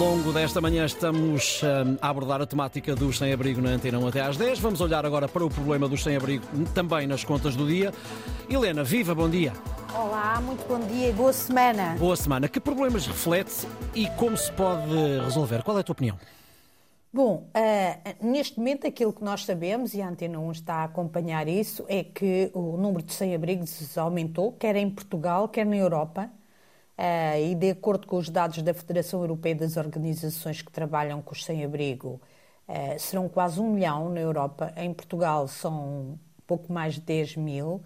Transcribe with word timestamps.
longo 0.00 0.32
desta 0.32 0.62
manhã 0.62 0.86
estamos 0.86 1.60
hum, 1.62 1.98
a 2.00 2.08
abordar 2.08 2.40
a 2.40 2.46
temática 2.46 2.96
dos 2.96 3.18
sem-abrigo 3.18 3.60
na 3.60 3.68
Antena 3.68 3.98
1 3.98 4.06
até 4.06 4.22
às 4.22 4.34
10. 4.34 4.58
Vamos 4.58 4.80
olhar 4.80 5.04
agora 5.04 5.28
para 5.28 5.44
o 5.44 5.50
problema 5.50 5.86
dos 5.86 6.02
sem-abrigo 6.02 6.42
também 6.74 7.06
nas 7.06 7.22
contas 7.22 7.54
do 7.54 7.66
dia. 7.66 7.92
Helena, 8.48 8.82
viva, 8.82 9.14
bom 9.14 9.28
dia. 9.28 9.52
Olá, 9.94 10.40
muito 10.40 10.66
bom 10.66 10.80
dia 10.86 11.10
e 11.10 11.12
boa 11.12 11.34
semana. 11.34 11.96
Boa 11.98 12.16
semana. 12.16 12.48
Que 12.48 12.58
problemas 12.58 13.06
reflete 13.06 13.68
e 13.94 14.08
como 14.16 14.38
se 14.38 14.50
pode 14.52 14.90
resolver? 15.22 15.62
Qual 15.62 15.76
é 15.76 15.80
a 15.80 15.84
tua 15.84 15.92
opinião? 15.92 16.16
Bom, 17.12 17.50
uh, 17.54 18.26
neste 18.26 18.56
momento 18.56 18.86
aquilo 18.86 19.12
que 19.12 19.22
nós 19.22 19.44
sabemos, 19.44 19.92
e 19.92 20.00
a 20.00 20.08
Antena 20.08 20.40
1 20.40 20.52
está 20.52 20.74
a 20.76 20.84
acompanhar 20.84 21.46
isso, 21.46 21.84
é 21.88 22.02
que 22.02 22.50
o 22.54 22.78
número 22.78 23.02
de 23.02 23.12
sem-abrigos 23.12 23.98
aumentou, 23.98 24.52
quer 24.52 24.76
em 24.76 24.88
Portugal, 24.88 25.46
quer 25.46 25.66
na 25.66 25.76
Europa. 25.76 26.30
Uh, 27.00 27.52
e 27.52 27.54
de 27.54 27.70
acordo 27.70 28.06
com 28.06 28.18
os 28.18 28.28
dados 28.28 28.60
da 28.60 28.74
Federação 28.74 29.22
Europeia 29.22 29.54
das 29.54 29.78
Organizações 29.78 30.60
que 30.60 30.70
trabalham 30.70 31.22
com 31.22 31.32
os 31.32 31.42
sem-abrigo, 31.42 32.20
uh, 32.68 32.98
serão 32.98 33.26
quase 33.26 33.58
um 33.58 33.72
milhão 33.72 34.10
na 34.10 34.20
Europa. 34.20 34.70
Em 34.76 34.92
Portugal 34.92 35.48
são 35.48 36.18
pouco 36.46 36.70
mais 36.70 36.96
de 36.96 37.00
10 37.00 37.36
mil. 37.36 37.66
Uh, 37.66 37.82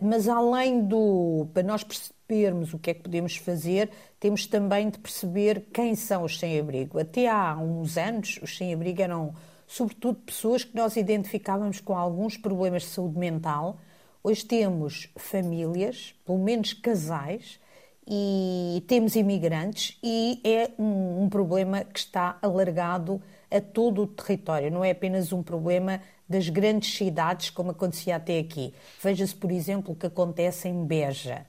mas 0.00 0.28
além 0.28 0.82
do. 0.82 1.46
para 1.52 1.62
nós 1.62 1.84
percebermos 1.84 2.72
o 2.72 2.78
que 2.78 2.88
é 2.88 2.94
que 2.94 3.02
podemos 3.02 3.36
fazer, 3.36 3.90
temos 4.18 4.46
também 4.46 4.88
de 4.88 4.98
perceber 4.98 5.66
quem 5.70 5.94
são 5.94 6.22
os 6.22 6.38
sem-abrigo. 6.38 6.98
Até 6.98 7.28
há 7.28 7.54
uns 7.58 7.98
anos, 7.98 8.40
os 8.42 8.56
sem-abrigo 8.56 9.02
eram, 9.02 9.34
sobretudo, 9.66 10.20
pessoas 10.20 10.64
que 10.64 10.74
nós 10.74 10.96
identificávamos 10.96 11.80
com 11.80 11.94
alguns 11.94 12.38
problemas 12.38 12.84
de 12.84 12.88
saúde 12.88 13.18
mental. 13.18 13.76
Hoje 14.24 14.42
temos 14.42 15.12
famílias, 15.16 16.14
pelo 16.24 16.38
menos 16.38 16.72
casais 16.72 17.60
e 18.06 18.84
temos 18.86 19.16
imigrantes 19.16 19.98
e 20.02 20.40
é 20.44 20.70
um, 20.78 21.24
um, 21.24 21.28
problema 21.28 21.84
que 21.84 21.98
está 21.98 22.38
alargado 22.40 23.20
a 23.50 23.60
todo 23.60 24.02
o 24.02 24.06
território, 24.06 24.70
não 24.70 24.84
é 24.84 24.90
apenas 24.90 25.32
um 25.32 25.42
problema 25.42 26.00
das 26.28 26.48
grandes 26.48 26.96
cidades 26.96 27.50
como 27.50 27.70
acontecia 27.70 28.16
até 28.16 28.38
aqui. 28.38 28.74
Veja-se, 29.02 29.34
por 29.34 29.50
exemplo, 29.50 29.92
o 29.92 29.96
que 29.96 30.06
acontece 30.06 30.68
em 30.68 30.84
Beja. 30.84 31.46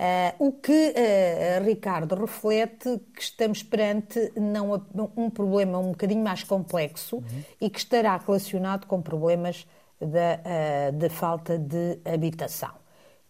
Uh, 0.00 0.46
o 0.46 0.52
que, 0.52 0.72
uh, 0.72 1.62
Ricardo, 1.62 2.14
reflete 2.14 2.98
que 3.14 3.22
estamos 3.22 3.62
perante 3.62 4.32
não, 4.34 4.82
um 5.14 5.28
problema 5.28 5.78
um 5.78 5.90
bocadinho 5.90 6.24
mais 6.24 6.42
complexo 6.42 7.16
uhum. 7.16 7.44
e 7.60 7.68
que 7.68 7.78
estará 7.78 8.16
relacionado 8.16 8.86
com 8.86 9.02
problemas 9.02 9.66
da, 10.00 10.88
uh, 10.88 10.92
da 10.96 11.10
falta 11.10 11.58
de 11.58 11.98
habitação. 12.02 12.70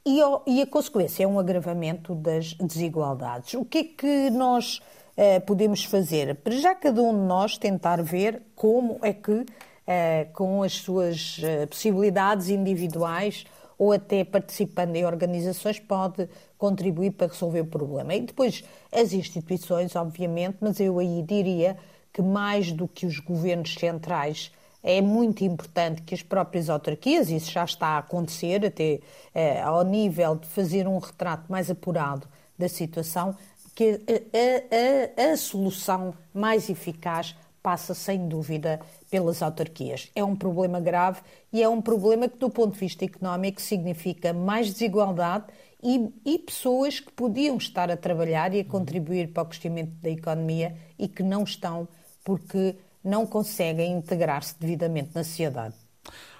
E, 0.05 0.19
e, 0.47 0.63
a 0.63 0.67
consequência 0.67 1.25
é 1.25 1.27
um 1.27 1.39
agravamento 1.39 2.15
das 2.15 2.55
desigualdades. 2.55 3.53
O 3.53 3.67
que 3.67 3.79
é 3.79 3.85
que 3.85 4.31
nós 4.31 4.81
eh, 5.15 5.41
podemos 5.41 5.85
fazer? 5.85 6.37
Para 6.37 6.55
já 6.55 6.75
cada 6.75 7.03
um 7.03 7.13
de 7.13 7.27
nós 7.27 7.59
tentar 7.59 8.03
ver 8.03 8.41
como 8.57 8.99
é 9.03 9.13
que, 9.13 9.45
eh, 9.87 10.29
com 10.33 10.63
as 10.63 10.73
suas 10.73 11.39
eh, 11.43 11.67
possibilidades 11.67 12.49
individuais 12.49 13.45
ou 13.77 13.93
até 13.93 14.25
participando 14.25 14.97
em 14.97 15.05
organizações, 15.05 15.79
pode 15.79 16.27
contribuir 16.57 17.11
para 17.11 17.27
resolver 17.27 17.61
o 17.61 17.67
problema. 17.67 18.15
E 18.15 18.23
depois 18.23 18.65
as 18.91 19.13
instituições, 19.13 19.95
obviamente, 19.97 20.57
mas 20.63 20.81
eu 20.81 20.99
aí 20.99 21.23
diria 21.23 21.77
que 22.11 22.23
mais 22.23 22.73
do 22.73 22.89
que 22.89 23.05
os 23.05 23.19
governos 23.19 23.75
centrais 23.75 24.51
é 24.83 25.01
muito 25.01 25.45
importante 25.45 26.03
que 26.03 26.15
as 26.15 26.23
próprias 26.23 26.71
autarquias, 26.71 27.31
isso 27.31 27.51
já 27.51 27.65
está 27.65 27.89
a 27.89 27.99
acontecer, 27.99 28.65
até 28.65 29.01
eh, 29.35 29.61
ao 29.61 29.85
nível 29.85 30.37
de 30.37 30.47
fazer 30.49 30.89
um 30.89 30.99
retrato 30.99 31.51
mais 31.51 31.71
apurado 31.71 32.27
da 32.59 32.69
situação, 32.69 33.37
que 33.75 34.01
a, 34.07 35.27
a, 35.27 35.33
a, 35.33 35.37
solução 35.37 36.15
mais 36.35 36.69
eficaz 36.69 37.35
passa 37.63 37.95
sem 37.95 38.27
dúvida 38.27 38.81
pelas 39.11 39.43
autarquias. 39.43 40.11
É 40.15 40.25
um 40.25 40.35
problema 40.35 40.81
grave 40.81 41.21
e 41.53 41.63
é 41.63 41.69
um 41.69 41.81
problema 41.81 42.29
que, 42.29 42.39
do 42.39 42.51
ponto 42.51 42.75
de 42.75 42.81
vista 42.81 43.05
económico, 43.05 43.61
significa 43.61 44.33
mais 44.33 44.73
desigualdade 44.73 45.45
e, 45.83 46.11
e 46.25 46.39
pessoas 46.39 47.01
que 47.01 47.13
podiam 47.13 47.57
estar 47.57 47.91
a 47.91 47.97
trabalhar 47.97 48.55
e 48.55 48.61
a 48.61 48.65
contribuir 48.65 49.33
para 49.33 49.43
o 49.43 49.47
crescimento 49.47 49.93
da 50.01 50.11
economia 50.11 50.75
e 50.99 51.07
que 51.09 51.23
não 51.23 51.43
estão 51.45 51.87
porque 52.25 52.77
não 53.05 53.27
conseguem 53.27 53.93
integrar-se 53.93 54.55
devidamente 54.59 55.11
na 55.15 55.25
sociedade. 55.25 55.75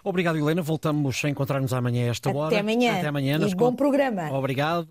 Obrigado, 0.03 0.39
Helena. 0.39 0.63
Voltamos 0.63 1.23
a 1.25 1.29
encontrar-nos 1.29 1.73
amanhã 1.75 2.07
a 2.07 2.11
esta 2.11 2.31
Até 2.31 2.39
hora. 2.39 2.61
Amanhã. 2.61 2.99
Até 2.99 3.09
amanhã. 3.09 3.39
E 3.47 3.55
bom 3.55 3.75
programa. 3.75 4.33
Obrigado. 4.33 4.89